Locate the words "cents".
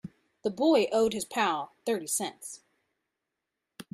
2.07-2.61